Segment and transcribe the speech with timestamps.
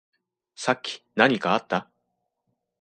[0.55, 1.91] さっき何かあった？